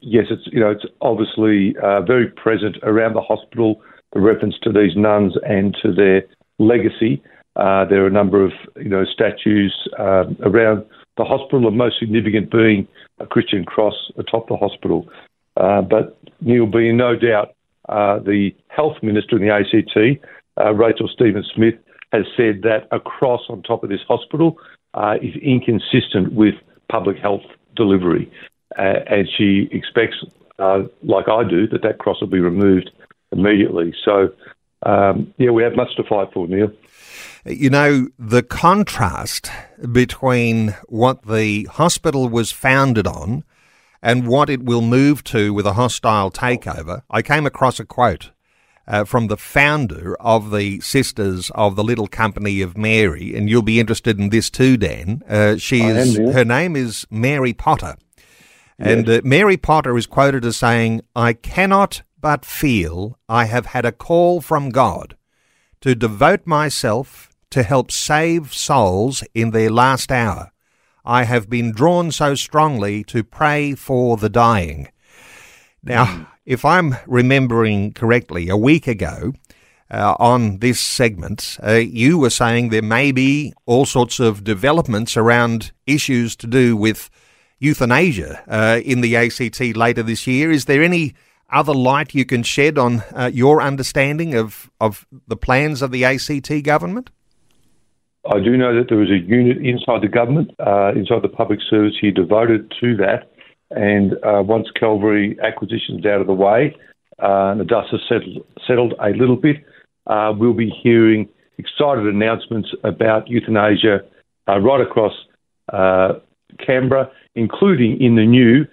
yes, 0.01 0.25
it's 0.29 0.47
you 0.51 0.59
know 0.59 0.71
it's 0.71 0.85
obviously 1.01 1.75
very 2.05 2.27
present 2.27 2.77
around 2.83 3.13
the 3.13 3.21
hospital. 3.21 3.81
The 4.13 4.21
reference 4.21 4.55
to 4.63 4.71
these 4.71 4.95
nuns 4.95 5.33
and 5.45 5.75
to 5.83 5.93
their 5.93 6.23
legacy. 6.57 7.21
there 7.55 8.03
are 8.03 8.07
a 8.07 8.11
number 8.11 8.43
of 8.43 8.51
you 8.77 8.89
know 8.89 9.05
statues 9.05 9.73
around 9.99 10.85
the 11.17 11.23
hospital, 11.23 11.61
the 11.61 11.71
most 11.71 11.99
significant 11.99 12.51
being 12.51 12.87
a 13.19 13.25
Christian 13.25 13.63
cross 13.63 13.95
atop 14.17 14.47
the 14.47 14.57
hospital. 14.57 15.07
Uh, 15.57 15.81
but 15.81 16.17
Neil, 16.41 16.65
be 16.65 16.91
no 16.91 17.15
doubt, 17.15 17.55
uh, 17.87 18.19
the 18.19 18.51
health 18.67 18.97
minister 19.01 19.37
in 19.37 19.43
the 19.43 19.53
ACT, 19.53 20.21
uh, 20.59 20.73
Rachel 20.73 21.09
Stephen 21.13 21.43
Smith, 21.55 21.75
has 22.11 22.25
said 22.35 22.61
that 22.63 22.87
a 22.91 22.99
cross 22.99 23.41
on 23.49 23.61
top 23.63 23.83
of 23.83 23.89
this 23.89 24.01
hospital 24.07 24.57
uh, 24.93 25.15
is 25.21 25.35
inconsistent 25.41 26.33
with 26.33 26.55
public 26.89 27.17
health 27.17 27.43
delivery, 27.75 28.31
uh, 28.77 28.99
and 29.07 29.27
she 29.37 29.69
expects, 29.71 30.17
like 30.59 31.27
I 31.29 31.43
do, 31.47 31.67
that 31.67 31.81
that 31.83 31.97
cross 31.99 32.21
will 32.21 32.27
be 32.27 32.39
removed 32.39 32.91
immediately. 33.31 33.93
So, 34.03 34.29
um, 34.85 35.33
yeah, 35.37 35.51
we 35.51 35.63
have 35.63 35.75
much 35.75 35.95
to 35.97 36.03
fight 36.03 36.29
for, 36.33 36.47
Neil. 36.47 36.71
You 37.45 37.69
know, 37.69 38.09
the 38.17 38.41
contrast 38.41 39.51
between 39.91 40.75
what 40.87 41.27
the 41.27 41.65
hospital 41.65 42.27
was 42.27 42.51
founded 42.51 43.05
on 43.05 43.43
and 44.01 44.27
what 44.27 44.49
it 44.49 44.63
will 44.63 44.81
move 44.81 45.23
to 45.25 45.53
with 45.53 45.65
a 45.65 45.73
hostile 45.73 46.31
takeover. 46.31 47.01
I 47.09 47.21
came 47.21 47.45
across 47.45 47.79
a 47.79 47.85
quote 47.85 48.31
uh, 48.87 49.03
from 49.03 49.27
the 49.27 49.37
founder 49.37 50.15
of 50.19 50.51
the 50.51 50.79
Sisters 50.81 51.51
of 51.55 51.75
the 51.75 51.83
Little 51.83 52.07
Company 52.07 52.61
of 52.61 52.77
Mary, 52.77 53.35
and 53.35 53.49
you'll 53.49 53.61
be 53.61 53.79
interested 53.79 54.19
in 54.19 54.29
this 54.29 54.49
too, 54.49 54.77
Dan. 54.77 55.23
Uh, 55.27 55.57
she 55.57 55.81
is 55.81 56.17
her 56.17 56.45
name 56.45 56.75
is 56.75 57.05
Mary 57.09 57.53
Potter, 57.53 57.95
and 58.77 59.09
uh, 59.09 59.21
Mary 59.23 59.57
Potter 59.57 59.97
is 59.97 60.05
quoted 60.05 60.45
as 60.45 60.57
saying, 60.57 61.01
"I 61.15 61.33
cannot 61.33 62.03
but 62.21 62.45
feel 62.45 63.19
I 63.29 63.45
have 63.45 63.67
had 63.67 63.85
a 63.85 63.91
call 63.91 64.41
from 64.41 64.69
God 64.69 65.15
to 65.81 65.93
devote 65.93 66.47
myself 66.47 67.29
to 67.51 67.61
help 67.63 67.91
save 67.91 68.53
souls 68.53 69.23
in 69.33 69.51
their 69.51 69.69
last 69.69 70.11
hour. 70.11 70.51
I 71.05 71.25
have 71.25 71.49
been 71.49 71.71
drawn 71.71 72.11
so 72.11 72.33
strongly 72.33 73.03
to 73.05 73.23
pray 73.23 73.75
for 73.75 74.17
the 74.17 74.29
dying. 74.29 74.89
Now, 75.83 76.05
hmm. 76.05 76.23
If 76.45 76.63
I'm 76.63 76.95
remembering 77.07 77.93
correctly, 77.93 78.49
a 78.49 78.57
week 78.57 78.87
ago 78.87 79.33
uh, 79.89 80.15
on 80.19 80.59
this 80.59 80.79
segment, 80.79 81.57
uh, 81.65 81.73
you 81.73 82.17
were 82.17 82.29
saying 82.29 82.69
there 82.69 82.81
may 82.81 83.11
be 83.11 83.53
all 83.65 83.85
sorts 83.85 84.19
of 84.19 84.43
developments 84.43 85.17
around 85.17 85.71
issues 85.87 86.35
to 86.37 86.47
do 86.47 86.77
with 86.77 87.09
euthanasia 87.59 88.43
uh, 88.47 88.79
in 88.83 89.01
the 89.01 89.15
ACT 89.15 89.59
later 89.75 90.03
this 90.03 90.27
year. 90.27 90.51
Is 90.51 90.65
there 90.65 90.83
any 90.83 91.15
other 91.49 91.73
light 91.73 92.13
you 92.13 92.25
can 92.25 92.43
shed 92.43 92.77
on 92.77 93.03
uh, 93.13 93.29
your 93.33 93.61
understanding 93.61 94.35
of, 94.35 94.69
of 94.79 95.07
the 95.27 95.37
plans 95.37 95.81
of 95.81 95.91
the 95.91 96.05
ACT 96.05 96.63
government? 96.63 97.09
I 98.31 98.39
do 98.39 98.57
know 98.57 98.75
that 98.75 98.89
there 98.89 98.97
was 98.97 99.11
a 99.11 99.19
unit 99.19 99.57
inside 99.57 100.01
the 100.01 100.07
government, 100.07 100.51
uh, 100.59 100.93
inside 100.95 101.21
the 101.21 101.29
public 101.29 101.59
service 101.69 101.93
here, 102.01 102.11
devoted 102.11 102.73
to 102.81 102.97
that. 102.97 103.31
And 103.71 104.13
uh, 104.23 104.43
once 104.43 104.67
Calvary 104.79 105.37
acquisition 105.41 105.99
is 105.99 106.05
out 106.05 106.21
of 106.21 106.27
the 106.27 106.33
way 106.33 106.75
uh, 107.21 107.51
and 107.51 107.59
the 107.59 107.65
dust 107.65 107.89
has 107.91 108.01
settled, 108.07 108.45
settled 108.67 108.93
a 108.99 109.09
little 109.09 109.35
bit, 109.35 109.57
uh, 110.07 110.33
we'll 110.37 110.53
be 110.53 110.69
hearing 110.69 111.27
excited 111.57 112.05
announcements 112.05 112.69
about 112.83 113.27
euthanasia 113.27 114.01
uh, 114.47 114.59
right 114.59 114.81
across 114.81 115.13
uh, 115.73 116.13
Canberra, 116.65 117.11
including 117.33 118.01
in 118.01 118.15
the 118.15 118.25
new 118.25 118.65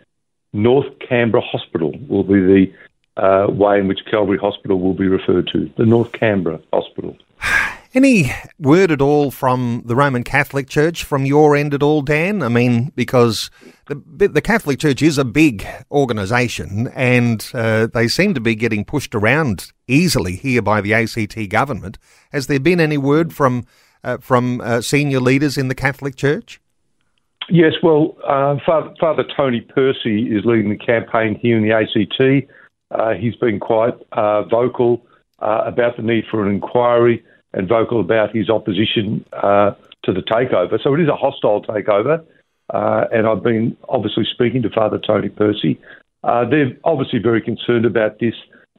North 0.52 0.86
Canberra 0.98 1.42
Hospital, 1.42 1.92
will 2.08 2.24
be 2.24 2.34
the 2.34 2.72
way 3.50 3.78
in 3.78 3.88
which 3.88 4.00
Calvary 4.10 4.38
Hospital 4.38 4.78
will 4.78 4.94
be 4.94 5.08
referred 5.08 5.48
to, 5.52 5.70
the 5.76 5.86
North 5.86 6.12
Canberra 6.12 6.60
Hospital. 6.72 7.16
Any 7.94 8.32
word 8.58 8.90
at 8.90 9.02
all 9.02 9.30
from 9.30 9.82
the 9.84 9.94
Roman 9.94 10.24
Catholic 10.24 10.66
Church 10.66 11.04
from 11.04 11.26
your 11.26 11.54
end 11.54 11.74
at 11.74 11.82
all, 11.82 12.00
Dan? 12.00 12.42
I 12.42 12.48
mean, 12.48 12.90
because 12.94 13.50
the, 13.86 14.28
the 14.28 14.40
Catholic 14.40 14.78
Church 14.78 15.02
is 15.02 15.18
a 15.18 15.26
big 15.26 15.66
organisation 15.90 16.88
and 16.94 17.46
uh, 17.52 17.88
they 17.92 18.08
seem 18.08 18.32
to 18.32 18.40
be 18.40 18.54
getting 18.54 18.86
pushed 18.86 19.14
around 19.14 19.72
easily 19.88 20.36
here 20.36 20.62
by 20.62 20.80
the 20.80 20.94
ACT 20.94 21.50
government. 21.50 21.98
Has 22.32 22.46
there 22.46 22.58
been 22.58 22.80
any 22.80 22.96
word 22.96 23.34
from 23.34 23.66
uh, 24.04 24.16
from 24.18 24.62
uh, 24.62 24.80
senior 24.80 25.20
leaders 25.20 25.58
in 25.58 25.68
the 25.68 25.74
Catholic 25.74 26.16
Church? 26.16 26.62
Yes, 27.50 27.74
well, 27.82 28.16
uh, 28.26 28.56
Father, 28.64 28.94
Father, 28.98 29.24
Tony 29.36 29.60
Percy 29.60 30.34
is 30.34 30.46
leading 30.46 30.70
the 30.70 30.78
campaign 30.78 31.38
here 31.40 31.58
in 31.58 31.62
the 31.62 31.72
ACT. 31.72 32.48
Uh, 32.90 33.12
he's 33.12 33.36
been 33.36 33.60
quite 33.60 33.94
uh, 34.12 34.44
vocal 34.44 35.06
about 35.38 35.96
the 35.96 36.02
need 36.02 36.24
for 36.30 36.46
an 36.46 36.54
inquiry 36.54 37.22
and 37.54 37.68
vocal 37.68 38.00
about 38.00 38.34
his 38.34 38.48
opposition 38.48 39.24
uh, 39.32 39.72
to 40.04 40.12
the 40.12 40.22
takeover. 40.22 40.82
So 40.82 40.94
it 40.94 41.00
is 41.00 41.08
a 41.08 41.16
hostile 41.16 41.62
takeover. 41.62 42.24
Uh, 42.70 43.04
and 43.12 43.26
I've 43.26 43.42
been 43.42 43.76
obviously 43.88 44.24
speaking 44.32 44.62
to 44.62 44.70
Father 44.70 44.98
Tony 44.98 45.28
Percy. 45.28 45.78
Uh, 46.24 46.48
they're 46.48 46.76
obviously 46.84 47.18
very 47.18 47.42
concerned 47.42 47.84
about 47.84 48.18
this, 48.18 48.34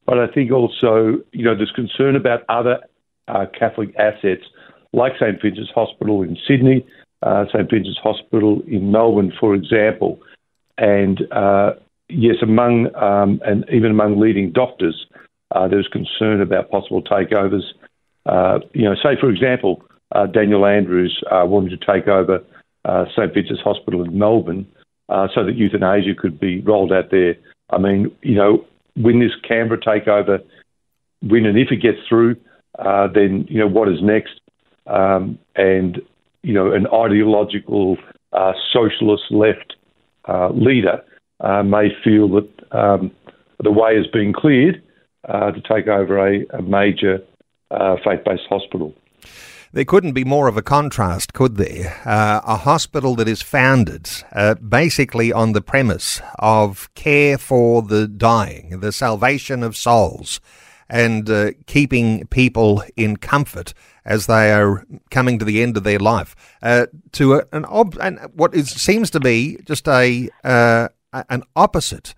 but 0.05 0.17
I 0.17 0.27
think 0.27 0.51
also, 0.51 1.21
you 1.31 1.43
know, 1.43 1.55
there's 1.55 1.71
concern 1.71 2.15
about 2.15 2.43
other 2.49 2.79
uh, 3.27 3.45
Catholic 3.57 3.95
assets 3.97 4.43
like 4.93 5.13
St 5.19 5.41
Vincent's 5.41 5.71
Hospital 5.71 6.23
in 6.23 6.37
Sydney, 6.47 6.85
uh, 7.21 7.45
St 7.53 7.69
Vincent's 7.69 7.99
Hospital 7.99 8.61
in 8.67 8.91
Melbourne, 8.91 9.33
for 9.39 9.53
example. 9.53 10.19
And 10.77 11.21
uh, 11.31 11.73
yes, 12.09 12.37
among 12.41 12.95
um, 12.95 13.41
and 13.45 13.65
even 13.71 13.91
among 13.91 14.19
leading 14.19 14.51
doctors, 14.51 15.05
there's 15.69 15.87
concern 15.87 16.41
about 16.41 16.71
possible 16.71 17.03
takeovers 17.03 17.63
uh, 18.25 18.59
you 18.73 18.83
know, 18.83 18.95
say 18.95 19.19
for 19.19 19.29
example, 19.29 19.83
uh, 20.13 20.27
Daniel 20.27 20.65
Andrews 20.65 21.23
uh, 21.31 21.45
wanted 21.45 21.79
to 21.79 21.85
take 21.85 22.07
over 22.07 22.43
uh, 22.85 23.05
St 23.15 23.33
Vincent's 23.33 23.61
Hospital 23.63 24.03
in 24.03 24.17
Melbourne 24.17 24.67
uh, 25.09 25.27
so 25.33 25.43
that 25.45 25.55
euthanasia 25.55 26.15
could 26.17 26.39
be 26.39 26.61
rolled 26.61 26.93
out 26.93 27.11
there. 27.11 27.35
I 27.69 27.77
mean, 27.77 28.11
you 28.21 28.35
know, 28.35 28.65
when 28.95 29.19
this 29.19 29.31
Canberra 29.47 29.79
takeover, 29.79 30.39
when 31.21 31.45
and 31.45 31.57
if 31.57 31.71
it 31.71 31.81
gets 31.81 31.99
through, 32.07 32.35
then 33.13 33.45
you 33.49 33.59
know 33.59 33.67
what 33.67 33.89
is 33.89 34.01
next, 34.01 34.39
um, 34.87 35.39
and 35.55 36.01
you 36.43 36.53
know, 36.53 36.71
an 36.71 36.87
ideological 36.87 37.97
socialist 38.71 39.23
left 39.31 39.75
leader 40.53 41.01
may 41.63 41.89
feel 42.03 42.27
that 42.29 42.49
um, 42.71 43.11
the 43.63 43.71
way 43.71 43.95
has 43.95 44.07
been 44.07 44.33
cleared 44.33 44.81
to 45.27 45.61
take 45.67 45.87
over 45.87 46.27
a, 46.27 46.45
a 46.57 46.61
major 46.61 47.19
uh, 47.73 47.97
faith 48.03 48.23
based 48.25 48.47
hospital. 48.49 48.93
There 49.73 49.85
couldn't 49.85 50.11
be 50.11 50.23
more 50.23 50.47
of 50.47 50.55
a 50.55 50.61
contrast, 50.61 51.33
could 51.33 51.57
there? 51.57 51.99
Uh, 52.05 52.41
a 52.45 52.57
hospital 52.57 53.15
that 53.15 53.27
is 53.27 53.41
founded 53.41 54.07
uh, 54.31 54.53
basically 54.55 55.33
on 55.33 55.53
the 55.53 55.61
premise 55.61 56.21
of 56.37 56.93
care 56.93 57.39
for 57.39 57.81
the 57.81 58.07
dying, 58.07 58.81
the 58.81 58.91
salvation 58.91 59.63
of 59.63 59.75
souls, 59.75 60.39
and 60.87 61.27
uh, 61.27 61.53
keeping 61.65 62.27
people 62.27 62.83
in 62.95 63.17
comfort 63.17 63.73
as 64.05 64.27
they 64.27 64.51
are 64.51 64.85
coming 65.09 65.39
to 65.39 65.45
the 65.45 65.63
end 65.63 65.75
of 65.75 65.83
their 65.83 65.97
life. 65.97 66.35
Uh, 66.61 66.85
to 67.13 67.35
a, 67.35 67.43
an 67.51 67.65
ob- 67.65 67.97
and 67.99 68.19
what 68.35 68.53
is, 68.53 68.69
seems 68.69 69.09
to 69.09 69.19
be 69.19 69.57
just 69.65 69.87
a 69.87 70.29
uh, 70.43 70.87
an 71.29 71.43
opposite. 71.55 72.13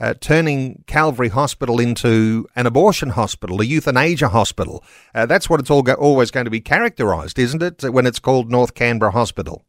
Uh, 0.00 0.14
turning 0.14 0.82
Calvary 0.86 1.28
Hospital 1.28 1.78
into 1.78 2.46
an 2.56 2.66
abortion 2.66 3.10
hospital, 3.10 3.60
a 3.60 3.64
euthanasia 3.64 4.28
hospital. 4.30 4.82
Uh, 5.14 5.26
that's 5.26 5.50
what 5.50 5.60
it's 5.60 5.70
all 5.70 5.82
go- 5.82 5.92
always 5.94 6.30
going 6.30 6.46
to 6.46 6.50
be 6.50 6.60
characterised, 6.60 7.38
isn't 7.38 7.62
it, 7.62 7.92
when 7.92 8.06
it's 8.06 8.18
called 8.18 8.50
North 8.50 8.72
Canberra 8.72 9.12
Hospital? 9.12 9.62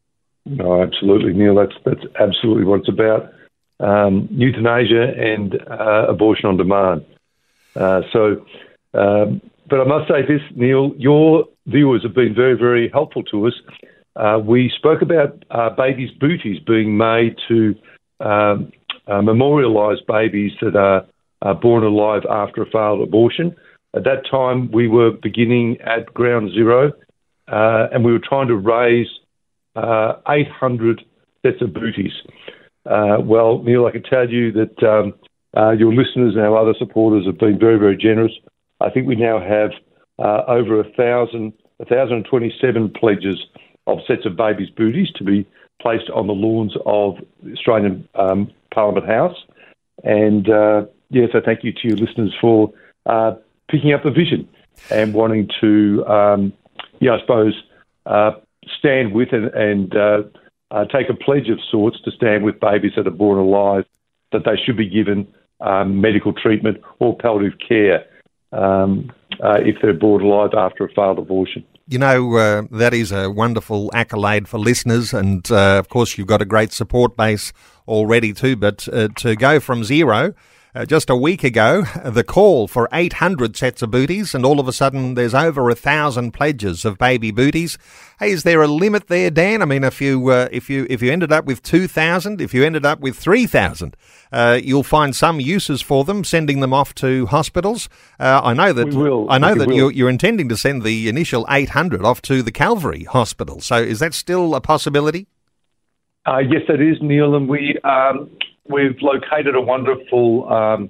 No, 0.45 0.81
absolutely, 0.81 1.33
Neil. 1.33 1.55
That's 1.55 1.75
that's 1.85 2.05
absolutely 2.19 2.63
what 2.63 2.79
it's 2.79 2.89
about. 2.89 3.31
Um, 3.79 4.27
euthanasia 4.31 5.13
and 5.17 5.55
uh, 5.69 6.05
abortion 6.07 6.45
on 6.45 6.57
demand. 6.57 7.05
Uh, 7.75 8.01
so, 8.11 8.45
um, 8.93 9.41
but 9.69 9.81
I 9.81 9.83
must 9.85 10.07
say 10.07 10.21
this, 10.27 10.41
Neil, 10.55 10.93
your 10.97 11.45
viewers 11.67 12.03
have 12.03 12.13
been 12.13 12.33
very, 12.35 12.57
very 12.57 12.89
helpful 12.89 13.23
to 13.23 13.47
us. 13.47 13.53
Uh, 14.15 14.39
we 14.43 14.71
spoke 14.75 15.01
about 15.01 15.43
uh, 15.51 15.69
babies' 15.69 16.11
booties 16.19 16.59
being 16.59 16.97
made 16.97 17.35
to 17.47 17.75
um, 18.19 18.71
uh, 19.07 19.21
memorialise 19.21 20.05
babies 20.07 20.51
that 20.61 20.75
are, 20.75 21.05
are 21.41 21.55
born 21.55 21.83
alive 21.83 22.23
after 22.29 22.61
a 22.61 22.69
failed 22.69 23.01
abortion. 23.01 23.55
At 23.93 24.03
that 24.05 24.25
time, 24.29 24.71
we 24.71 24.87
were 24.87 25.11
beginning 25.11 25.77
at 25.81 26.13
ground 26.13 26.51
zero, 26.53 26.93
uh, 27.47 27.87
and 27.91 28.05
we 28.05 28.11
were 28.11 28.19
trying 28.19 28.47
to 28.47 28.55
raise 28.55 29.07
uh, 29.75 30.13
800 30.27 31.01
sets 31.45 31.61
of 31.61 31.73
booties. 31.73 32.13
Uh, 32.85 33.17
well, 33.21 33.61
Neil, 33.63 33.85
I 33.85 33.91
can 33.91 34.03
tell 34.03 34.29
you 34.29 34.51
that 34.53 34.83
um, 34.83 35.13
uh, 35.55 35.71
your 35.71 35.93
listeners 35.93 36.35
and 36.35 36.41
our 36.41 36.57
other 36.57 36.73
supporters 36.77 37.25
have 37.25 37.37
been 37.37 37.59
very, 37.59 37.77
very 37.77 37.97
generous. 37.97 38.31
I 38.79 38.89
think 38.89 39.07
we 39.07 39.15
now 39.15 39.39
have 39.39 39.71
uh, 40.19 40.43
over 40.47 40.79
a 40.79 40.89
thousand, 40.91 41.53
1,027 41.77 42.93
pledges 42.99 43.45
of 43.87 43.99
sets 44.07 44.25
of 44.25 44.35
babies' 44.35 44.69
booties 44.69 45.11
to 45.15 45.23
be 45.23 45.45
placed 45.81 46.09
on 46.13 46.27
the 46.27 46.33
lawns 46.33 46.75
of 46.85 47.15
Australian 47.51 48.07
um, 48.15 48.51
Parliament 48.73 49.05
House. 49.05 49.37
And 50.03 50.49
uh, 50.49 50.85
yes, 51.09 51.29
I 51.33 51.39
thank 51.39 51.63
you 51.63 51.71
to 51.73 51.87
your 51.87 51.97
listeners 51.97 52.33
for 52.39 52.73
uh, 53.05 53.33
picking 53.69 53.93
up 53.93 54.03
the 54.03 54.11
vision 54.11 54.47
and 54.89 55.13
wanting 55.13 55.49
to, 55.61 56.05
um, 56.07 56.53
yeah, 56.99 57.15
I 57.15 57.19
suppose, 57.21 57.53
uh, 58.05 58.31
stand 58.79 59.13
with 59.13 59.29
and, 59.31 59.45
and 59.53 59.95
uh, 59.95 60.23
uh, 60.71 60.85
take 60.85 61.09
a 61.09 61.13
pledge 61.13 61.49
of 61.49 61.59
sorts 61.69 62.01
to 62.05 62.11
stand 62.11 62.43
with 62.43 62.59
babies 62.59 62.93
that 62.95 63.07
are 63.07 63.11
born 63.11 63.37
alive, 63.37 63.85
that 64.31 64.43
they 64.45 64.55
should 64.63 64.77
be 64.77 64.89
given 64.89 65.27
um, 65.59 66.01
medical 66.01 66.33
treatment 66.33 66.81
or 66.99 67.17
palliative 67.17 67.59
care 67.59 68.05
um, 68.51 69.11
uh, 69.43 69.59
if 69.59 69.75
they're 69.81 69.93
born 69.93 70.23
alive 70.23 70.51
after 70.57 70.85
a 70.85 70.93
failed 70.93 71.19
abortion. 71.19 71.63
You 71.87 71.99
know, 71.99 72.37
uh, 72.37 72.63
that 72.71 72.93
is 72.93 73.11
a 73.11 73.29
wonderful 73.29 73.91
accolade 73.93 74.47
for 74.47 74.57
listeners, 74.57 75.13
and 75.13 75.49
uh, 75.51 75.77
of 75.79 75.89
course, 75.89 76.17
you've 76.17 76.27
got 76.27 76.41
a 76.41 76.45
great 76.45 76.71
support 76.71 77.17
base 77.17 77.51
already 77.87 78.33
too. 78.33 78.55
But 78.55 78.87
uh, 78.91 79.09
to 79.17 79.35
go 79.35 79.59
from 79.59 79.83
zero 79.83 80.33
uh, 80.73 80.85
just 80.85 81.09
a 81.09 81.15
week 81.15 81.43
ago, 81.43 81.83
the 82.05 82.23
call 82.23 82.67
for 82.67 82.87
800 82.93 83.57
sets 83.57 83.81
of 83.81 83.91
booties, 83.91 84.33
and 84.33 84.45
all 84.45 84.59
of 84.59 84.67
a 84.67 84.73
sudden 84.73 85.15
there's 85.15 85.33
over 85.33 85.69
a 85.69 85.75
thousand 85.75 86.31
pledges 86.31 86.85
of 86.85 86.97
baby 86.97 87.31
booties. 87.31 87.77
Hey, 88.19 88.31
is 88.31 88.43
there 88.43 88.61
a 88.61 88.67
limit 88.67 89.07
there, 89.07 89.29
Dan? 89.29 89.61
I 89.61 89.65
mean, 89.65 89.83
if 89.83 89.99
you 89.99 90.29
uh, 90.29 90.47
if 90.51 90.69
you 90.69 90.87
if 90.89 91.01
you 91.01 91.11
ended 91.11 91.31
up 91.31 91.45
with 91.45 91.61
2,000, 91.63 92.39
if 92.39 92.53
you 92.53 92.63
ended 92.63 92.85
up 92.85 93.01
with 93.01 93.17
3,000, 93.17 93.97
uh, 94.31 94.59
you'll 94.63 94.83
find 94.83 95.15
some 95.15 95.39
uses 95.41 95.81
for 95.81 96.05
them, 96.05 96.23
sending 96.23 96.61
them 96.61 96.73
off 96.73 96.95
to 96.95 97.25
hospitals. 97.25 97.89
Uh, 98.19 98.41
I 98.43 98.53
know 98.53 98.71
that 98.71 99.27
I 99.29 99.37
know 99.37 99.55
that 99.55 99.75
you're, 99.75 99.91
you're 99.91 100.09
intending 100.09 100.47
to 100.49 100.57
send 100.57 100.83
the 100.83 101.09
initial 101.09 101.45
800 101.49 102.05
off 102.05 102.21
to 102.23 102.41
the 102.41 102.51
Calvary 102.51 103.03
Hospital. 103.03 103.59
So, 103.59 103.75
is 103.75 103.99
that 103.99 104.13
still 104.13 104.55
a 104.55 104.61
possibility? 104.61 105.27
Uh, 106.25 106.37
yes, 106.37 106.61
it 106.69 106.79
is, 106.79 106.97
Neil, 107.01 107.35
and 107.35 107.49
we 107.49 107.77
um, 107.83 108.29
we've 108.71 109.01
located 109.01 109.55
a 109.55 109.61
wonderful, 109.61 110.51
um, 110.51 110.89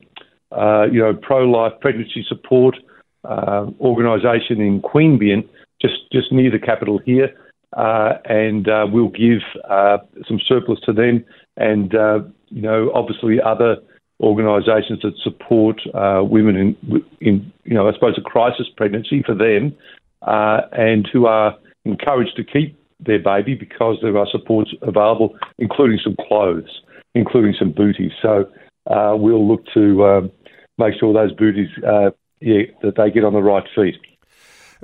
uh, 0.52 0.86
you 0.92 1.00
know, 1.00 1.14
pro-life 1.14 1.74
pregnancy 1.82 2.26
support 2.28 2.76
uh, 3.24 3.68
organisation 3.80 4.62
in 4.62 4.82
Queanbeyan, 4.82 5.48
just 5.82 6.12
just 6.12 6.32
near 6.32 6.52
the 6.52 6.60
capital 6.60 7.00
here, 7.06 7.30
uh, 7.78 8.14
and 8.26 8.68
uh, 8.68 8.88
we'll 8.92 9.10
give 9.10 9.42
uh, 9.70 9.98
some 10.28 10.40
surplus 10.48 10.80
to 10.86 10.94
them, 10.94 11.24
and 11.58 11.96
uh, 11.96 12.20
you 12.50 12.62
know, 12.62 12.92
obviously 12.94 13.40
other 13.42 13.78
organisations 14.22 15.02
that 15.02 15.14
support 15.24 15.82
women 16.30 16.56
in, 16.56 17.04
in, 17.22 17.52
you 17.64 17.74
know, 17.74 17.88
I 17.88 17.94
suppose 17.94 18.16
a 18.18 18.22
crisis 18.22 18.68
pregnancy 18.76 19.24
for 19.24 19.34
them, 19.34 19.76
and 20.22 21.08
who 21.12 21.26
are 21.26 21.58
encouraged 21.86 22.36
to 22.36 22.44
keep 22.44 22.78
their 23.00 23.20
baby 23.20 23.56
because 23.56 23.98
there 24.02 24.16
are 24.18 24.28
supports 24.32 24.72
available, 24.84 25.36
including 25.58 26.00
some 26.04 26.16
clothes 26.28 26.82
including 27.16 27.56
some 27.58 27.72
booties. 27.72 28.12
So 28.22 28.46
uh, 28.88 29.16
we'll 29.16 29.48
look 29.48 29.66
to 29.74 30.06
um, 30.06 30.32
make 30.78 30.94
sure 31.00 31.14
those 31.14 31.34
booties, 31.34 31.70
uh, 31.86 32.12
yeah, 32.40 32.64
that 32.82 32.96
they 32.98 33.12
get 33.12 33.24
on 33.24 33.34
the 33.34 33.42
right 33.42 33.66
feet. 33.76 33.96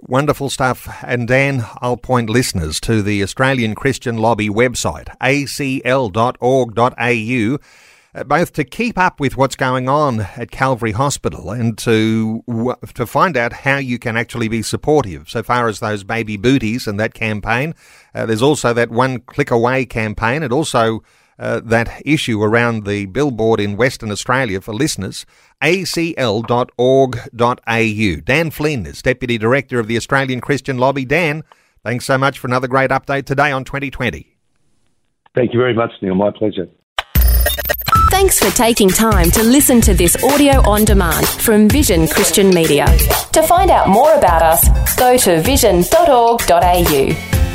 Wonderful 0.02 0.50
stuff. 0.50 0.88
And 1.04 1.28
Dan, 1.28 1.66
I'll 1.82 1.98
point 1.98 2.30
listeners 2.30 2.80
to 2.82 3.02
the 3.02 3.24
Australian 3.24 3.74
Christian 3.74 4.18
Lobby 4.18 4.48
website, 4.48 5.08
acl.org.au, 5.20 6.38
uh, 8.14 8.24
both 8.24 8.54
to 8.54 8.64
keep 8.64 8.98
up 8.98 9.20
with 9.20 9.38
what's 9.38 9.56
going 9.56 9.90
on 9.90 10.22
at 10.22 10.52
Calvary 10.52 10.92
Hospital 10.92 11.52
and 11.52 11.78
to 11.80 12.44
to 12.94 13.08
find 13.08 13.36
out 13.36 13.54
how 13.54 13.78
you 13.78 13.98
can 13.98 14.16
actually 14.16 14.48
be 14.48 14.62
supportive. 14.62 15.30
So 15.30 15.42
far 15.42 15.68
as 15.68 15.80
those 15.80 16.04
baby 16.04 16.38
booties 16.38 16.86
and 16.88 17.00
that 17.00 17.16
campaign, 17.16 17.74
uh, 18.14 18.28
there's 18.28 18.44
also 18.44 18.74
that 18.74 18.92
one 18.92 19.20
click 19.22 19.50
away 19.50 19.86
campaign. 19.86 20.44
It 20.44 20.52
also 20.52 21.02
uh, 21.40 21.62
that 21.64 22.02
issue 22.06 22.42
around 22.42 22.86
the 22.86 23.06
billboard 23.06 23.60
in 23.60 23.78
Western 23.78 24.12
Australia 24.12 24.62
for 24.62 24.74
listeners, 24.74 25.26
acl.org.au. 25.62 26.72
Dan 28.26 28.52
Flynn 28.52 28.86
is 28.86 29.02
Deputy 29.02 29.38
Director 29.38 29.80
of 29.80 29.88
the 29.88 29.98
Australian 29.98 30.42
Christian 30.42 30.78
Lobby. 30.78 31.06
Dan, 31.06 31.44
thanks 31.84 32.06
so 32.06 32.18
much 32.18 32.40
for 32.40 32.48
another 32.48 32.68
great 32.68 32.92
update 32.92 33.26
today 33.26 33.52
on 33.52 33.64
2020. 33.64 34.36
Thank 35.36 35.54
you 35.54 35.60
very 35.60 35.74
much, 35.74 35.92
Neil. 36.02 36.16
My 36.16 36.32
pleasure. 36.32 36.68
Thanks 38.10 38.40
for 38.40 38.50
taking 38.56 38.90
time 38.90 39.30
to 39.32 39.44
listen 39.44 39.82
to 39.82 39.94
this 39.94 40.22
audio 40.24 40.68
on 40.68 40.86
demand 40.86 41.28
from 41.28 41.70
Vision 41.70 42.08
Christian 42.08 42.50
Media. 42.50 42.86
To 43.34 43.44
find 43.44 43.70
out 43.70 43.90
more 43.90 44.14
about 44.16 44.42
us, 44.42 44.96
go 44.96 45.18
to 45.18 45.42
vision.org.au. 45.42 47.47